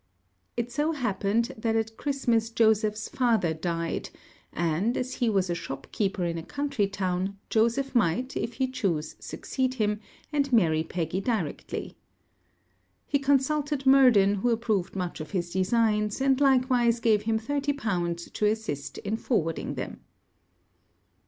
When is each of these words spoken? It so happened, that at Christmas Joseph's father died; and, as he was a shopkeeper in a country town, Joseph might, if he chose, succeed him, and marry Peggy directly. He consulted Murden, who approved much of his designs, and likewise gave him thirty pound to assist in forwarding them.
It 0.57 0.71
so 0.71 0.93
happened, 0.93 1.51
that 1.55 1.75
at 1.75 1.95
Christmas 1.95 2.49
Joseph's 2.49 3.07
father 3.07 3.53
died; 3.53 4.09
and, 4.51 4.97
as 4.97 5.13
he 5.21 5.29
was 5.29 5.47
a 5.47 5.53
shopkeeper 5.53 6.25
in 6.25 6.39
a 6.39 6.43
country 6.43 6.87
town, 6.87 7.37
Joseph 7.51 7.93
might, 7.93 8.35
if 8.35 8.53
he 8.53 8.67
chose, 8.67 9.15
succeed 9.19 9.75
him, 9.75 9.99
and 10.33 10.51
marry 10.51 10.83
Peggy 10.83 11.21
directly. 11.21 11.93
He 13.05 13.19
consulted 13.19 13.85
Murden, 13.85 14.37
who 14.41 14.49
approved 14.49 14.95
much 14.95 15.19
of 15.19 15.29
his 15.29 15.51
designs, 15.51 16.19
and 16.19 16.41
likewise 16.41 16.99
gave 16.99 17.21
him 17.21 17.37
thirty 17.37 17.71
pound 17.71 18.17
to 18.17 18.47
assist 18.47 18.97
in 18.97 19.17
forwarding 19.17 19.75
them. 19.75 19.99